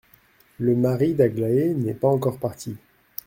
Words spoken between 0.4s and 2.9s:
Le mari d’Aglaé n’est pas encore parti.